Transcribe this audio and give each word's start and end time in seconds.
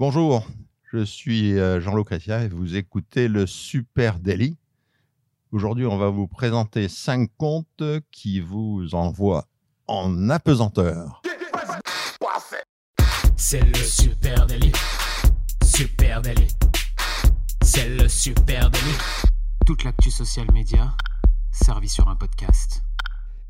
Bonjour, 0.00 0.46
je 0.92 1.04
suis 1.04 1.58
euh, 1.58 1.80
Jean-Luc 1.80 2.06
Chrétien 2.06 2.42
et 2.42 2.48
vous 2.48 2.76
écoutez 2.76 3.26
le 3.26 3.48
Super 3.48 4.20
Daily. 4.20 4.56
Aujourd'hui, 5.50 5.86
on 5.86 5.98
va 5.98 6.08
vous 6.08 6.28
présenter 6.28 6.86
cinq 6.86 7.28
comptes 7.36 7.82
qui 8.12 8.38
vous 8.38 8.94
envoient 8.94 9.46
en 9.88 10.30
apesanteur. 10.30 11.20
C'est 13.36 13.64
le 13.64 13.74
Super 13.74 14.46
Daily. 14.46 14.70
Super 15.64 16.22
Daily. 16.22 16.46
C'est 17.62 17.88
le 17.88 18.06
Super 18.06 18.70
Daily. 18.70 18.94
Toute 19.66 19.82
l'actu 19.82 20.12
social 20.12 20.46
média 20.52 20.92
servie 21.50 21.88
sur 21.88 22.06
un 22.08 22.14
podcast. 22.14 22.84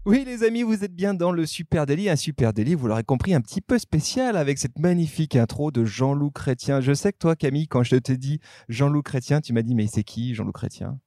Oui, 0.06 0.24
les 0.24 0.42
amis, 0.42 0.62
vous 0.62 0.84
êtes 0.84 0.94
bien 0.94 1.12
dans 1.12 1.32
le 1.32 1.44
Super 1.44 1.84
Daily, 1.84 2.08
un 2.08 2.16
Super 2.16 2.52
Daily, 2.54 2.74
vous 2.74 2.86
l'aurez 2.86 3.04
compris, 3.04 3.34
un 3.34 3.40
petit 3.42 3.60
peu 3.60 3.78
spécial 3.78 4.36
avec 4.36 4.56
cette 4.58 4.78
magnifique 4.78 5.36
intro 5.36 5.70
de 5.70 5.84
Jean-Loup 5.84 6.30
Chrétien. 6.30 6.80
Je 6.80 6.94
sais 6.94 7.12
que 7.12 7.18
toi, 7.18 7.36
Camille, 7.36 7.68
quand 7.68 7.82
je 7.82 7.96
te 7.96 8.12
dis 8.12 8.40
Jean-Loup 8.68 9.02
Chrétien, 9.02 9.40
tu 9.42 9.52
m'as 9.52 9.62
dit, 9.62 9.74
mais 9.74 9.86
c'est 9.86 10.04
qui 10.04 10.34
Jean-Loup 10.34 10.52
Chrétien? 10.52 10.98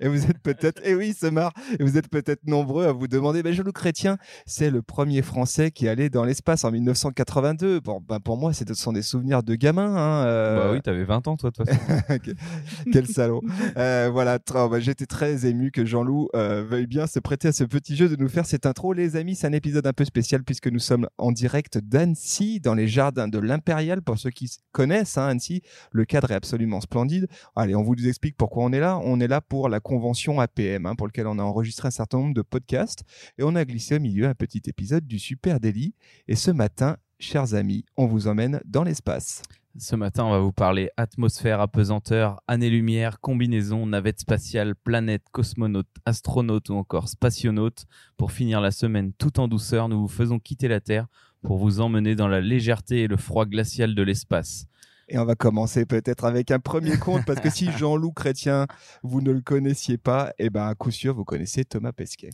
Et 0.00 0.08
vous 0.08 0.24
êtes 0.26 0.38
peut-être, 0.38 0.80
et 0.84 0.94
oui, 0.94 1.12
se 1.12 1.26
marre, 1.26 1.52
et 1.78 1.82
vous 1.82 1.96
êtes 1.96 2.08
peut-être 2.08 2.46
nombreux 2.46 2.86
à 2.86 2.92
vous 2.92 3.08
demander, 3.08 3.42
ben, 3.42 3.52
Jean-Luc 3.52 3.74
Chrétien, 3.74 4.18
c'est 4.46 4.70
le 4.70 4.82
premier 4.82 5.22
Français 5.22 5.70
qui 5.70 5.88
allait 5.88 6.10
dans 6.10 6.24
l'espace 6.24 6.64
en 6.64 6.70
1982. 6.70 7.80
Bon, 7.80 8.02
ben, 8.06 8.20
pour 8.20 8.36
moi, 8.36 8.52
ce 8.52 8.64
sont 8.74 8.92
des 8.92 9.02
souvenirs 9.02 9.42
de 9.42 9.54
gamin. 9.54 9.96
Hein, 9.96 10.26
euh... 10.26 10.56
Bah 10.56 10.72
oui, 10.72 10.80
t'avais 10.82 11.04
20 11.04 11.28
ans, 11.28 11.36
toi, 11.36 11.50
de 11.50 11.56
toute 11.56 11.68
façon. 11.68 12.02
Quel 12.92 13.06
salaud. 13.06 13.42
euh, 13.76 14.08
voilà, 14.12 14.38
ben, 14.52 14.78
j'étais 14.78 15.06
très 15.06 15.46
ému 15.46 15.70
que 15.70 15.84
Jean-Loup 15.84 16.28
euh, 16.34 16.64
veuille 16.64 16.86
bien 16.86 17.06
se 17.06 17.18
prêter 17.18 17.48
à 17.48 17.52
ce 17.52 17.64
petit 17.64 17.96
jeu 17.96 18.08
de 18.08 18.16
nous 18.16 18.28
faire 18.28 18.46
cette 18.46 18.66
intro. 18.66 18.92
Les 18.92 19.16
amis, 19.16 19.34
c'est 19.34 19.46
un 19.46 19.52
épisode 19.52 19.86
un 19.86 19.92
peu 19.92 20.04
spécial 20.04 20.42
puisque 20.44 20.68
nous 20.68 20.78
sommes 20.78 21.08
en 21.18 21.32
direct 21.32 21.78
d'Annecy, 21.78 22.60
dans 22.60 22.74
les 22.74 22.88
jardins 22.88 23.28
de 23.28 23.38
l'Impérial. 23.38 24.02
Pour 24.02 24.18
ceux 24.18 24.30
qui 24.30 24.50
connaissent 24.72 25.18
hein, 25.18 25.26
Annecy, 25.26 25.62
le 25.92 26.04
cadre 26.04 26.30
est 26.30 26.34
absolument 26.34 26.80
splendide. 26.80 27.28
Allez, 27.56 27.74
on 27.74 27.82
vous 27.82 27.94
explique 28.06 28.36
pourquoi 28.36 28.64
on 28.64 28.72
est 28.72 28.80
là. 28.80 28.98
On 29.02 29.20
est 29.20 29.28
là 29.28 29.40
pour 29.40 29.59
la 29.68 29.80
convention 29.80 30.40
APM, 30.40 30.86
hein, 30.86 30.94
pour 30.94 31.06
lequel 31.06 31.26
on 31.26 31.38
a 31.38 31.42
enregistré 31.42 31.88
un 31.88 31.92
certain 31.92 32.18
nombre 32.18 32.34
de 32.34 32.42
podcasts, 32.42 33.02
et 33.38 33.42
on 33.42 33.54
a 33.54 33.64
glissé 33.64 33.96
au 33.96 34.00
milieu 34.00 34.26
un 34.26 34.34
petit 34.34 34.62
épisode 34.66 35.06
du 35.06 35.18
Super 35.18 35.60
Daily. 35.60 35.94
Et 36.28 36.36
ce 36.36 36.50
matin, 36.50 36.96
chers 37.18 37.54
amis, 37.54 37.84
on 37.96 38.06
vous 38.06 38.28
emmène 38.28 38.60
dans 38.64 38.82
l'espace. 38.82 39.42
Ce 39.78 39.94
matin, 39.94 40.24
on 40.24 40.30
va 40.30 40.40
vous 40.40 40.52
parler 40.52 40.90
atmosphère, 40.96 41.60
apesanteur, 41.60 42.42
années-lumière, 42.48 43.20
combinaison, 43.20 43.86
navette 43.86 44.18
spatiale, 44.18 44.74
planète, 44.74 45.22
cosmonaute, 45.30 45.86
astronaute 46.04 46.70
ou 46.70 46.74
encore 46.74 47.08
spationaute. 47.08 47.84
Pour 48.16 48.32
finir 48.32 48.60
la 48.60 48.72
semaine 48.72 49.12
tout 49.12 49.38
en 49.38 49.46
douceur, 49.46 49.88
nous 49.88 50.00
vous 50.00 50.08
faisons 50.08 50.40
quitter 50.40 50.66
la 50.66 50.80
Terre 50.80 51.06
pour 51.42 51.58
vous 51.58 51.80
emmener 51.80 52.16
dans 52.16 52.26
la 52.26 52.40
légèreté 52.40 53.02
et 53.02 53.06
le 53.06 53.16
froid 53.16 53.46
glacial 53.46 53.94
de 53.94 54.02
l'espace. 54.02 54.66
Et 55.10 55.18
on 55.18 55.24
va 55.24 55.34
commencer 55.34 55.86
peut-être 55.86 56.24
avec 56.24 56.52
un 56.52 56.60
premier 56.60 56.96
compte, 56.96 57.24
parce 57.26 57.40
que 57.40 57.50
si 57.50 57.70
Jean-Loup 57.78 58.12
Chrétien, 58.12 58.66
vous 59.02 59.20
ne 59.20 59.32
le 59.32 59.40
connaissiez 59.40 59.98
pas, 59.98 60.30
et 60.38 60.46
eh 60.46 60.50
ben 60.50 60.66
à 60.68 60.74
coup 60.76 60.92
sûr, 60.92 61.14
vous 61.14 61.24
connaissez 61.24 61.64
Thomas 61.64 61.92
Pesquet. 61.92 62.30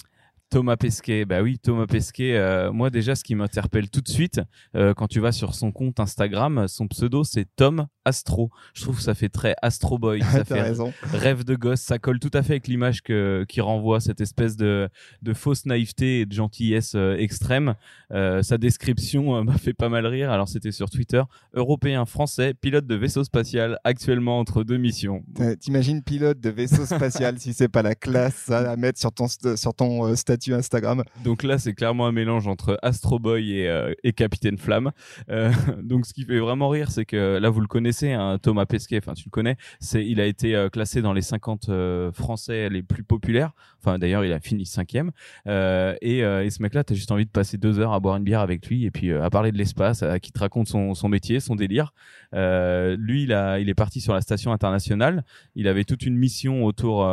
Thomas 0.50 0.76
Pesquet, 0.76 1.24
bah 1.24 1.42
oui, 1.42 1.58
Thomas 1.58 1.86
Pesquet. 1.86 2.36
Euh, 2.36 2.70
moi 2.72 2.90
déjà, 2.90 3.16
ce 3.16 3.24
qui 3.24 3.34
m'interpelle 3.34 3.90
tout 3.90 4.02
de 4.02 4.08
suite, 4.08 4.40
euh, 4.76 4.94
quand 4.94 5.08
tu 5.08 5.20
vas 5.20 5.32
sur 5.32 5.54
son 5.54 5.72
compte 5.72 5.98
Instagram, 5.98 6.68
son 6.68 6.86
pseudo 6.86 7.24
c'est 7.24 7.46
Tom 7.56 7.86
Astro. 8.06 8.50
Je 8.74 8.82
trouve 8.82 8.96
que 8.96 9.02
ça 9.02 9.14
fait 9.14 9.28
très 9.28 9.54
Astro 9.60 9.98
Boy, 9.98 10.22
ça 10.22 10.44
fait 10.44 10.62
raison. 10.62 10.92
rêve 11.12 11.44
de 11.44 11.54
gosse. 11.54 11.80
Ça 11.80 11.98
colle 11.98 12.18
tout 12.18 12.30
à 12.32 12.42
fait 12.42 12.54
avec 12.54 12.68
l'image 12.68 13.02
que 13.02 13.44
qui 13.48 13.60
renvoie 13.60 14.00
cette 14.00 14.20
espèce 14.20 14.56
de 14.56 14.88
de 15.22 15.34
fausse 15.34 15.66
naïveté 15.66 16.20
et 16.20 16.26
de 16.26 16.32
gentillesse 16.32 16.94
euh, 16.94 17.16
extrême. 17.16 17.74
sa 18.10 18.58
description 18.58 19.44
m'a 19.44 19.58
fait 19.58 19.74
pas 19.74 19.88
mal 19.88 20.06
rire. 20.06 20.30
Alors 20.30 20.48
c'était 20.48 20.72
sur 20.72 20.88
Twitter. 20.88 21.22
Européen 21.52 22.06
français, 22.06 22.54
pilote 22.54 22.86
de 22.86 22.94
vaisseau 22.94 23.24
spatial, 23.24 23.78
actuellement 23.84 24.38
entre 24.38 24.64
deux 24.64 24.78
missions. 24.78 25.24
T'imagines 25.60 26.02
pilote 26.02 26.40
de 26.40 26.50
vaisseau 26.50 26.86
spatial 26.86 27.38
si 27.38 27.52
c'est 27.52 27.68
pas 27.68 27.82
la 27.82 27.94
classe 27.94 28.50
à 28.50 28.76
mettre 28.76 28.98
sur 28.98 29.12
ton 29.12 29.26
sur 29.28 29.74
ton 29.74 30.14
statut 30.14 30.54
Instagram? 30.54 31.02
Donc 31.24 31.42
là, 31.42 31.58
c'est 31.58 31.74
clairement 31.74 32.06
un 32.06 32.12
mélange 32.12 32.46
entre 32.46 32.78
Astro 32.82 33.18
Boy 33.18 33.52
et, 33.52 33.68
euh, 33.68 33.92
et 34.04 34.12
Capitaine 34.12 34.58
Flamme. 34.58 34.92
Euh, 35.30 35.50
donc 35.82 36.06
ce 36.06 36.12
qui 36.12 36.24
fait 36.24 36.38
vraiment 36.38 36.68
rire, 36.68 36.90
c'est 36.90 37.04
que 37.04 37.38
là, 37.38 37.48
vous 37.48 37.60
le 37.60 37.66
connaissez, 37.66 37.95
hein, 38.02 38.38
Thomas 38.40 38.66
Pesquet, 38.66 38.98
enfin 38.98 39.14
tu 39.14 39.24
le 39.26 39.30
connais, 39.30 39.56
c'est 39.80 40.04
il 40.06 40.20
a 40.20 40.26
été 40.26 40.54
euh, 40.54 40.68
classé 40.68 41.02
dans 41.02 41.12
les 41.12 41.22
50 41.22 41.70
Français 42.12 42.68
les 42.68 42.82
plus 42.82 43.02
populaires. 43.02 43.52
Enfin 43.80 43.98
d'ailleurs, 43.98 44.24
il 44.24 44.32
a 44.32 44.40
fini 44.40 44.66
cinquième. 44.66 45.10
Et, 45.46 46.18
et, 46.18 46.50
ce 46.50 46.62
mec-là, 46.62 46.84
t'as 46.84 46.94
juste 46.94 47.12
envie 47.12 47.26
de 47.26 47.30
passer 47.30 47.58
deux 47.58 47.78
heures 47.78 47.92
à 47.92 48.00
boire 48.00 48.16
une 48.16 48.24
bière 48.24 48.40
avec 48.40 48.66
lui 48.66 48.84
et 48.84 48.90
puis 48.90 49.12
à 49.12 49.30
parler 49.30 49.52
de 49.52 49.58
l'espace, 49.58 50.02
à 50.02 50.18
qui 50.18 50.32
te 50.32 50.38
raconte 50.38 50.68
son, 50.68 50.94
son 50.94 51.08
métier, 51.08 51.40
son 51.40 51.56
délire. 51.56 51.92
lui, 52.32 53.22
il, 53.22 53.32
a, 53.32 53.58
il 53.58 53.68
est 53.68 53.74
parti 53.74 54.00
sur 54.00 54.14
la 54.14 54.20
station 54.20 54.52
internationale. 54.52 55.24
Il 55.54 55.68
avait 55.68 55.84
toute 55.84 56.04
une 56.04 56.16
mission 56.16 56.64
autour, 56.64 57.08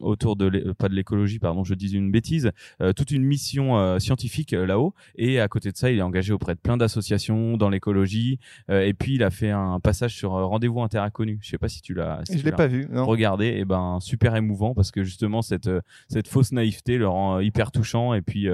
autour 0.00 0.36
de 0.36 0.72
pas 0.72 0.88
de 0.88 0.94
l'écologie, 0.94 1.38
pardon, 1.38 1.64
je 1.64 1.74
dis 1.74 1.94
une 1.94 2.10
bêtise, 2.10 2.52
euh, 2.80 2.92
toute 2.92 3.10
une 3.10 3.24
mission 3.24 3.78
euh, 3.78 3.98
scientifique 3.98 4.52
euh, 4.52 4.66
là-haut. 4.66 4.94
Et 5.16 5.40
à 5.40 5.48
côté 5.48 5.70
de 5.70 5.76
ça, 5.76 5.90
il 5.90 5.98
est 5.98 6.02
engagé 6.02 6.32
auprès 6.32 6.54
de 6.54 6.60
plein 6.60 6.76
d'associations 6.76 7.56
dans 7.56 7.68
l'écologie. 7.68 8.38
et 8.68 8.94
puis, 8.94 9.14
il 9.14 9.22
a 9.22 9.30
fait 9.30 9.50
un 9.50 9.80
passage 9.80 10.16
sur 10.24 10.48
Rendez-vous 10.48 10.82
Interaconnu. 10.82 11.38
Je 11.40 11.48
sais 11.48 11.58
pas 11.58 11.68
si 11.68 11.80
tu 11.80 11.94
l'as. 11.94 12.20
je 12.30 12.42
l'ai 12.42 12.52
pas 12.52 12.66
vu. 12.66 12.86
Non. 12.90 13.06
Regardez, 13.06 13.46
et 13.46 13.64
ben 13.64 13.98
super 14.00 14.36
émouvant 14.36 14.74
parce 14.74 14.90
que 14.90 15.02
justement 15.04 15.42
cette 15.42 15.70
cette 16.08 16.28
fausse 16.28 16.52
naïveté 16.52 16.98
le 16.98 17.08
rend 17.08 17.40
hyper 17.40 17.70
touchant. 17.70 18.14
Et 18.14 18.22
puis 18.22 18.48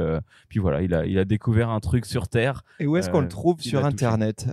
puis 0.49 0.61
voilà, 0.61 0.83
il 0.83 0.95
a 0.95 1.07
il 1.07 1.19
a 1.19 1.25
découvert 1.25 1.71
un 1.71 1.81
truc 1.81 2.07
sur 2.07 2.29
Terre. 2.29 2.63
Et 2.79 2.87
où 2.87 2.97
est-ce 2.97 3.11
qu'on 3.11 3.21
le 3.21 3.29
trouve 3.29 3.61
sur 3.61 3.85
Internet, 3.85 4.47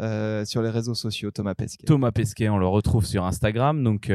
sur 0.46 0.62
les 0.62 0.70
réseaux 0.70 0.96
sociaux, 0.96 1.32
Thomas 1.32 1.56
Pesquet? 1.56 1.86
Thomas 1.86 2.12
Pesquet, 2.12 2.50
on 2.50 2.58
le 2.58 2.68
retrouve 2.68 3.06
sur 3.06 3.26
Instagram, 3.26 3.84
donc 3.84 4.12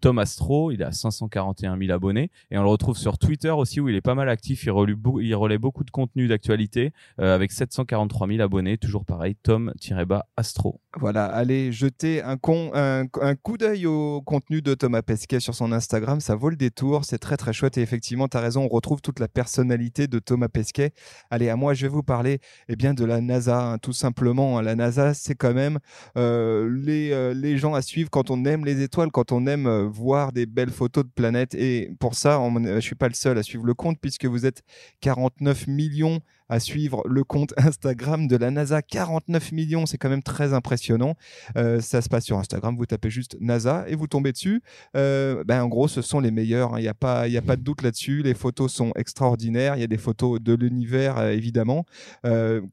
Thomas 0.00 0.26
Astro, 0.26 0.72
il 0.72 0.82
a 0.82 0.90
541 0.90 1.78
000 1.78 1.92
abonnés, 1.92 2.32
et 2.50 2.58
on 2.58 2.62
le 2.62 2.68
retrouve 2.68 2.98
sur 2.98 3.16
Twitter 3.16 3.50
aussi 3.50 3.80
où 3.80 3.88
il 3.88 3.94
est 3.94 4.00
pas 4.00 4.16
mal 4.16 4.28
actif. 4.28 4.64
Il 4.64 4.72
il 5.22 5.34
relaie 5.36 5.58
beaucoup 5.58 5.84
de 5.84 5.90
contenu 5.90 6.26
d'actualité 6.26 6.92
euh, 7.20 7.32
avec 7.32 7.52
743 7.52 8.26
000 8.26 8.40
abonnés. 8.40 8.76
Toujours 8.76 9.04
pareil, 9.04 9.36
Tom-Astro. 9.42 10.80
Voilà, 10.98 11.26
allez 11.26 11.70
jeter 11.70 12.22
un, 12.22 12.36
un, 12.48 13.06
coup 13.42 13.56
d'œil 13.56 13.86
au 13.86 14.20
contenu 14.22 14.62
de 14.62 14.74
Thomas 14.74 15.02
Pesquet 15.02 15.40
sur 15.40 15.54
son 15.54 15.72
Instagram. 15.72 16.20
Ça 16.20 16.34
vaut 16.34 16.50
le 16.50 16.56
détour. 16.56 17.04
C'est 17.04 17.18
très 17.18 17.36
très 17.36 17.52
chouette. 17.52 17.78
Et 17.78 17.82
effectivement, 17.82 18.28
tu 18.28 18.36
as 18.36 18.40
raison, 18.40 18.64
on 18.64 18.68
retrouve 18.68 19.00
toute 19.00 19.20
la 19.20 19.28
personnalité 19.28 20.06
de 20.06 20.18
Thomas 20.18 20.48
Pesquet. 20.48 20.92
Allez, 21.30 21.48
à 21.48 21.56
moi, 21.56 21.74
je 21.74 21.82
vais 21.82 21.92
vous 21.92 22.02
parler 22.02 22.40
eh 22.68 22.76
bien, 22.76 22.94
de 22.94 23.04
la 23.04 23.20
NASA, 23.20 23.72
hein, 23.72 23.78
tout 23.78 23.92
simplement. 23.92 24.60
La 24.60 24.74
NASA, 24.74 25.14
c'est 25.14 25.34
quand 25.34 25.54
même 25.54 25.78
euh, 26.16 26.68
euh, 26.88 27.34
les 27.34 27.58
gens 27.58 27.74
à 27.74 27.82
suivre 27.82 28.10
quand 28.10 28.30
on 28.30 28.44
aime 28.44 28.64
les 28.64 28.82
étoiles, 28.82 29.10
quand 29.10 29.32
on 29.32 29.46
aime 29.46 29.68
voir 29.86 30.32
des 30.32 30.46
belles 30.46 30.70
photos 30.70 31.04
de 31.04 31.10
planètes. 31.10 31.54
Et 31.54 31.90
pour 31.98 32.14
ça, 32.14 32.40
je 32.42 32.58
ne 32.58 32.80
suis 32.80 32.94
pas 32.94 33.08
le 33.08 33.14
seul 33.14 33.38
à 33.38 33.42
suivre 33.42 33.64
le 33.64 33.74
compte 33.74 33.98
puisque 34.00 34.26
vous 34.26 34.46
êtes 34.46 34.62
49 35.00 35.66
millions 35.66 36.20
à 36.48 36.60
suivre 36.60 37.02
le 37.06 37.24
compte 37.24 37.54
Instagram 37.56 38.28
de 38.28 38.36
la 38.36 38.50
NASA. 38.50 38.82
49 38.82 39.52
millions, 39.52 39.86
c'est 39.86 39.98
quand 39.98 40.08
même 40.08 40.22
très 40.22 40.52
impressionnant. 40.52 41.14
Euh, 41.56 41.80
ça 41.80 42.02
se 42.02 42.08
passe 42.08 42.24
sur 42.24 42.38
Instagram, 42.38 42.76
vous 42.76 42.86
tapez 42.86 43.10
juste 43.10 43.36
NASA 43.40 43.84
et 43.88 43.94
vous 43.94 44.06
tombez 44.06 44.32
dessus. 44.32 44.62
Euh, 44.96 45.44
ben, 45.44 45.62
en 45.62 45.68
gros, 45.68 45.88
ce 45.88 46.02
sont 46.02 46.20
les 46.20 46.30
meilleurs, 46.30 46.74
hein. 46.74 46.78
il 46.78 46.82
n'y 46.82 46.88
a, 46.88 46.94
pas, 46.94 47.22
a 47.22 47.42
pas 47.42 47.56
de 47.56 47.62
doute 47.62 47.82
là-dessus. 47.82 48.22
Les 48.22 48.34
photos 48.34 48.72
sont 48.72 48.92
extraordinaires, 48.96 49.76
il 49.76 49.80
y 49.80 49.84
a 49.84 49.88
des 49.88 49.98
photos 49.98 50.40
de 50.40 50.54
l'univers, 50.54 51.18
euh, 51.18 51.30
évidemment. 51.30 51.84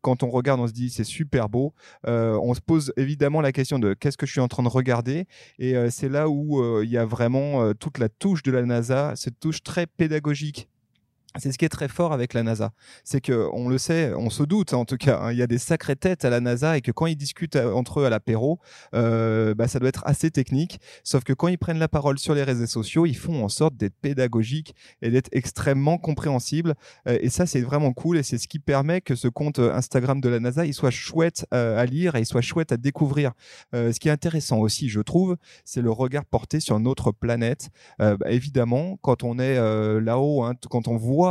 quand 0.01 0.23
on 0.23 0.29
regarde, 0.29 0.59
on 0.59 0.67
se 0.67 0.73
dit 0.73 0.89
c'est 0.89 1.03
super 1.03 1.49
beau. 1.49 1.73
on 2.05 2.53
se 2.53 2.61
pose 2.61 2.93
évidemment 2.97 3.41
la 3.41 3.51
question 3.51 3.79
de 3.79 3.93
qu'est-ce 3.93 4.17
que 4.17 4.25
je 4.25 4.31
suis 4.31 4.41
en 4.41 4.47
train 4.47 4.63
de 4.63 4.67
regarder? 4.67 5.25
Et 5.59 5.75
c'est 5.89 6.09
là 6.09 6.29
où 6.29 6.81
il 6.81 6.89
y 6.89 6.97
a 6.97 7.05
vraiment 7.05 7.73
toute 7.73 7.97
la 7.97 8.09
touche 8.09 8.43
de 8.43 8.51
la 8.51 8.63
NASA, 8.63 9.13
cette 9.15 9.39
touche 9.39 9.63
très 9.63 9.85
pédagogique 9.87 10.69
c'est 11.37 11.51
ce 11.51 11.57
qui 11.57 11.65
est 11.65 11.69
très 11.69 11.87
fort 11.87 12.13
avec 12.13 12.33
la 12.33 12.43
NASA, 12.43 12.71
c'est 13.03 13.21
que 13.21 13.49
on 13.53 13.67
le 13.67 13.77
sait, 13.77 14.13
on 14.13 14.29
se 14.29 14.43
doute 14.43 14.73
en 14.73 14.85
tout 14.85 14.97
cas, 14.97 15.19
hein, 15.19 15.31
il 15.31 15.37
y 15.37 15.41
a 15.41 15.47
des 15.47 15.57
sacrées 15.57 15.95
têtes 15.95 16.25
à 16.25 16.29
la 16.29 16.39
NASA 16.39 16.77
et 16.77 16.81
que 16.81 16.91
quand 16.91 17.07
ils 17.07 17.15
discutent 17.15 17.55
euh, 17.55 17.73
entre 17.73 18.01
eux 18.01 18.05
à 18.05 18.09
l'apéro, 18.09 18.59
euh, 18.93 19.55
bah, 19.55 19.67
ça 19.67 19.79
doit 19.79 19.89
être 19.89 20.03
assez 20.05 20.29
technique. 20.29 20.79
Sauf 21.03 21.23
que 21.23 21.33
quand 21.33 21.47
ils 21.47 21.57
prennent 21.57 21.79
la 21.79 21.87
parole 21.87 22.19
sur 22.19 22.35
les 22.35 22.43
réseaux 22.43 22.67
sociaux, 22.67 23.05
ils 23.05 23.17
font 23.17 23.43
en 23.43 23.49
sorte 23.49 23.75
d'être 23.75 23.95
pédagogiques 24.01 24.75
et 25.01 25.09
d'être 25.09 25.29
extrêmement 25.31 25.97
compréhensibles. 25.97 26.75
Euh, 27.07 27.17
et 27.21 27.29
ça, 27.29 27.45
c'est 27.45 27.61
vraiment 27.61 27.93
cool 27.93 28.17
et 28.17 28.23
c'est 28.23 28.37
ce 28.37 28.47
qui 28.47 28.59
permet 28.59 29.01
que 29.01 29.15
ce 29.15 29.27
compte 29.27 29.59
Instagram 29.59 30.21
de 30.21 30.29
la 30.29 30.39
NASA, 30.39 30.65
il 30.65 30.73
soit 30.73 30.91
chouette 30.91 31.45
à 31.51 31.85
lire 31.85 32.15
et 32.15 32.21
il 32.21 32.25
soit 32.25 32.41
chouette 32.41 32.71
à 32.71 32.77
découvrir. 32.77 33.31
ce 33.73 33.97
qui 33.99 34.07
est 34.07 34.11
intéressant 34.11 34.59
aussi, 34.59 34.89
je 34.89 34.99
trouve, 34.99 35.37
c'est 35.65 35.81
le 35.81 35.91
regard 35.91 36.25
porté 36.25 36.59
sur 36.59 36.79
notre 36.79 37.11
planète. 37.11 37.69
Bah, 37.99 38.15
évidemment, 38.27 38.97
quand 39.01 39.23
on 39.23 39.39
est 39.39 39.55
là-haut, 39.99 40.43
hein, 40.43 40.53
quand 40.69 40.87
on 40.87 40.97
voit 40.97 41.22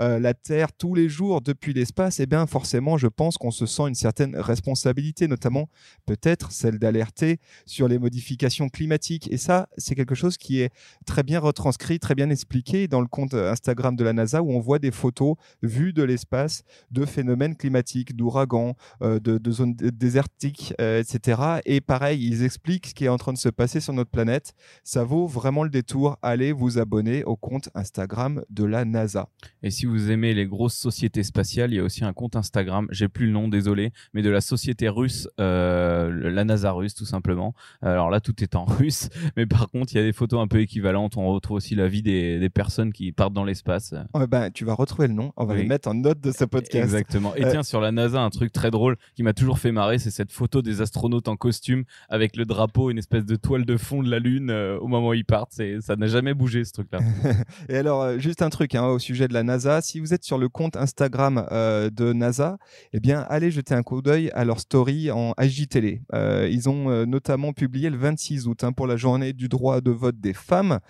euh, 0.00 0.18
la 0.18 0.34
Terre 0.34 0.72
tous 0.72 0.94
les 0.94 1.08
jours 1.08 1.40
depuis 1.40 1.72
l'espace, 1.72 2.20
eh 2.20 2.26
bien 2.26 2.46
forcément, 2.46 2.96
je 2.96 3.08
pense 3.08 3.36
qu'on 3.36 3.50
se 3.50 3.66
sent 3.66 3.88
une 3.88 3.94
certaine 3.94 4.36
responsabilité, 4.36 5.28
notamment 5.28 5.68
peut-être 6.06 6.52
celle 6.52 6.78
d'alerter 6.78 7.40
sur 7.66 7.88
les 7.88 7.98
modifications 7.98 8.68
climatiques. 8.68 9.30
Et 9.32 9.36
ça, 9.36 9.68
c'est 9.76 9.94
quelque 9.94 10.14
chose 10.14 10.36
qui 10.36 10.60
est 10.60 10.72
très 11.06 11.22
bien 11.22 11.40
retranscrit, 11.40 11.98
très 11.98 12.14
bien 12.14 12.30
expliqué 12.30 12.88
dans 12.88 13.00
le 13.00 13.08
compte 13.08 13.34
Instagram 13.34 13.96
de 13.96 14.04
la 14.04 14.12
NASA, 14.12 14.42
où 14.42 14.52
on 14.52 14.60
voit 14.60 14.78
des 14.78 14.90
photos 14.90 15.34
vues 15.62 15.92
de 15.92 16.02
l'espace 16.02 16.62
de 16.90 17.04
phénomènes 17.04 17.56
climatiques, 17.56 18.16
d'ouragans, 18.16 18.76
euh, 19.02 19.18
de, 19.20 19.50
zones 19.50 19.74
désertiques, 19.74 20.74
euh, 20.80 21.00
etc. 21.00 21.60
Et 21.64 21.80
pareil, 21.80 22.24
ils 22.26 22.44
expliquent 22.44 22.88
ce 22.88 22.94
qui 22.94 23.04
est 23.04 23.08
en 23.08 23.16
train 23.16 23.32
de 23.32 23.38
se 23.38 23.48
passer 23.48 23.80
sur 23.80 23.92
notre 23.92 24.10
planète. 24.10 24.54
Ça 24.84 25.04
vaut 25.04 25.26
vraiment 25.26 25.64
le 25.64 25.70
détour. 25.70 26.16
Allez 26.22 26.52
vous 26.52 26.78
abonner 26.78 27.24
au 27.24 27.36
compte 27.36 27.70
Instagram 27.74 28.42
de 28.50 28.64
la 28.64 28.84
NASA. 28.84 29.28
Et 29.62 29.70
si 29.70 29.86
vous 29.86 30.10
aimez 30.10 30.34
les 30.34 30.46
grosses 30.46 30.76
sociétés 30.76 31.22
spatiales, 31.22 31.72
il 31.72 31.76
y 31.76 31.80
a 31.80 31.82
aussi 31.82 32.04
un 32.04 32.12
compte 32.12 32.36
Instagram, 32.36 32.86
j'ai 32.90 33.08
plus 33.08 33.26
le 33.26 33.32
nom, 33.32 33.48
désolé, 33.48 33.92
mais 34.12 34.22
de 34.22 34.30
la 34.30 34.40
société 34.40 34.88
russe, 34.88 35.28
euh, 35.40 36.30
la 36.30 36.44
NASA 36.44 36.72
russe 36.72 36.94
tout 36.94 37.04
simplement. 37.04 37.54
Alors 37.82 38.10
là, 38.10 38.20
tout 38.20 38.42
est 38.42 38.56
en 38.56 38.64
russe, 38.66 39.08
mais 39.36 39.46
par 39.46 39.68
contre, 39.68 39.92
il 39.92 39.96
y 39.96 40.00
a 40.00 40.04
des 40.04 40.12
photos 40.12 40.40
un 40.40 40.48
peu 40.48 40.60
équivalentes. 40.60 41.16
On 41.16 41.32
retrouve 41.32 41.56
aussi 41.56 41.74
la 41.74 41.88
vie 41.88 42.02
des, 42.02 42.48
personnes 42.48 42.92
qui 42.92 43.12
partent 43.12 43.34
dans 43.34 43.44
l'espace. 43.44 43.94
ben, 44.28 44.50
tu 44.50 44.64
vas 44.64 44.74
retrouver 44.74 45.08
le 45.08 45.14
nom, 45.14 45.32
on 45.36 45.44
va 45.44 45.54
le 45.54 45.64
mettre 45.64 45.88
en 45.88 45.94
note 45.94 46.20
de 46.20 46.32
ce 46.32 46.44
podcast. 46.44 46.84
Exactement. 46.84 47.34
Et 47.36 47.44
euh, 47.44 47.50
tiens, 47.50 47.62
sur 47.62 47.80
la 47.80 47.92
NASA, 47.92 48.20
un 48.20 48.30
truc 48.30 48.52
très 48.52 48.70
drôle 48.70 48.96
qui 49.14 49.22
m'a 49.22 49.34
toujours 49.34 49.58
fait 49.58 49.70
marrer, 49.70 49.98
c'est 49.98 50.10
cette 50.10 50.32
photo 50.32 50.62
des 50.62 50.80
astronautes 50.80 51.28
en 51.28 51.36
costume 51.36 51.84
avec 52.08 52.36
le 52.36 52.46
drapeau, 52.46 52.90
une 52.90 52.98
espèce 52.98 53.26
de 53.26 53.36
toile 53.36 53.64
de 53.64 53.76
fond 53.76 54.02
de 54.02 54.10
la 54.10 54.18
Lune 54.18 54.50
euh, 54.50 54.78
au 54.78 54.86
moment 54.86 55.08
où 55.08 55.14
ils 55.14 55.24
partent. 55.24 55.52
Ça 55.80 55.96
n'a 55.96 56.06
jamais 56.06 56.34
bougé 56.34 56.64
ce 56.64 56.72
truc-là. 56.72 57.00
Et 57.68 57.76
alors, 57.76 58.18
juste 58.18 58.42
un 58.42 58.50
truc 58.50 58.74
hein, 58.74 58.86
au 58.86 58.98
sujet 58.98 59.27
de 59.28 59.34
la 59.34 59.42
NASA 59.42 59.80
si 59.80 60.00
vous 60.00 60.14
êtes 60.14 60.24
sur 60.24 60.38
le 60.38 60.48
compte 60.48 60.76
Instagram 60.76 61.46
euh, 61.52 61.90
de 61.90 62.12
NASA, 62.12 62.58
eh 62.92 63.00
bien, 63.00 63.20
allez 63.28 63.50
jeter 63.50 63.74
un 63.74 63.82
coup 63.82 64.02
d'œil 64.02 64.30
à 64.34 64.44
leur 64.44 64.60
story 64.60 65.10
en 65.10 65.34
HJTL. 65.40 66.00
Euh, 66.14 66.48
ils 66.50 66.68
ont 66.68 66.90
euh, 66.90 67.06
notamment 67.06 67.52
publié 67.52 67.90
le 67.90 67.96
26 67.96 68.48
août 68.48 68.64
hein, 68.64 68.72
pour 68.72 68.86
la 68.86 68.96
journée 68.96 69.32
du 69.32 69.48
droit 69.48 69.80
de 69.80 69.90
vote 69.90 70.18
des 70.18 70.32
femmes. 70.32 70.80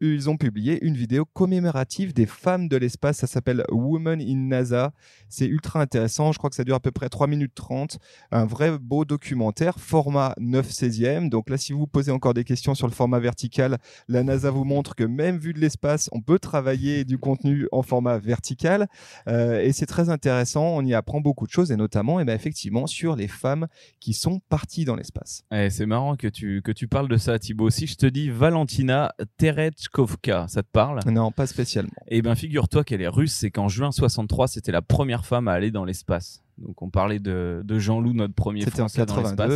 Ils 0.00 0.30
ont 0.30 0.36
publié 0.36 0.84
une 0.84 0.96
vidéo 0.96 1.24
commémorative 1.24 2.12
des 2.12 2.26
femmes 2.26 2.68
de 2.68 2.76
l'espace. 2.76 3.18
Ça 3.18 3.26
s'appelle 3.26 3.64
Women 3.70 4.20
in 4.20 4.48
NASA. 4.48 4.92
C'est 5.28 5.46
ultra 5.46 5.80
intéressant. 5.80 6.32
Je 6.32 6.38
crois 6.38 6.50
que 6.50 6.56
ça 6.56 6.64
dure 6.64 6.74
à 6.74 6.80
peu 6.80 6.90
près 6.90 7.08
3 7.08 7.26
minutes 7.26 7.54
30. 7.54 7.98
Un 8.30 8.46
vrai 8.46 8.78
beau 8.78 9.04
documentaire, 9.04 9.78
format 9.78 10.34
9 10.38 10.68
16e. 10.68 11.28
Donc 11.28 11.50
là, 11.50 11.58
si 11.58 11.72
vous 11.72 11.86
posez 11.86 12.10
encore 12.10 12.34
des 12.34 12.44
questions 12.44 12.74
sur 12.74 12.86
le 12.86 12.92
format 12.92 13.18
vertical, 13.18 13.78
la 14.08 14.22
NASA 14.22 14.50
vous 14.50 14.64
montre 14.64 14.94
que 14.94 15.04
même 15.04 15.36
vu 15.36 15.52
de 15.52 15.60
l'espace, 15.60 16.08
on 16.12 16.20
peut 16.20 16.38
travailler 16.38 17.04
du 17.04 17.18
contenu 17.18 17.41
en 17.72 17.82
format 17.82 18.18
vertical. 18.18 18.88
Euh, 19.28 19.60
et 19.60 19.72
c'est 19.72 19.86
très 19.86 20.08
intéressant. 20.08 20.64
On 20.64 20.84
y 20.84 20.94
apprend 20.94 21.20
beaucoup 21.20 21.46
de 21.46 21.52
choses 21.52 21.72
et 21.72 21.76
notamment, 21.76 22.18
et 22.18 22.22
eh 22.22 22.24
ben, 22.24 22.34
effectivement, 22.34 22.86
sur 22.86 23.16
les 23.16 23.28
femmes 23.28 23.66
qui 24.00 24.12
sont 24.12 24.40
parties 24.48 24.84
dans 24.84 24.96
l'espace. 24.96 25.44
Eh, 25.52 25.70
c'est 25.70 25.86
marrant 25.86 26.16
que 26.16 26.28
tu, 26.28 26.62
que 26.62 26.72
tu 26.72 26.88
parles 26.88 27.08
de 27.08 27.16
ça, 27.16 27.38
Thibaut. 27.38 27.70
Si 27.70 27.86
je 27.86 27.96
te 27.96 28.06
dis 28.06 28.30
Valentina 28.30 29.14
Terechkovka, 29.38 30.46
ça 30.48 30.62
te 30.62 30.68
parle? 30.70 31.00
Non, 31.06 31.30
pas 31.30 31.46
spécialement. 31.46 31.92
Eh 32.08 32.22
bien, 32.22 32.34
figure-toi 32.34 32.84
qu'elle 32.84 33.02
est 33.02 33.08
russe. 33.08 33.34
C'est 33.34 33.50
qu'en 33.50 33.68
juin 33.68 33.92
63, 33.92 34.48
c'était 34.48 34.72
la 34.72 34.82
première 34.82 35.24
femme 35.24 35.48
à 35.48 35.52
aller 35.52 35.70
dans 35.70 35.84
l'espace. 35.84 36.41
Donc 36.62 36.80
on 36.80 36.90
parlait 36.90 37.18
de, 37.18 37.62
Jean-Loup, 37.68 38.12
notre 38.12 38.34
premier 38.34 38.64
Français 38.66 39.04
dans 39.04 39.20
l'espace. 39.20 39.52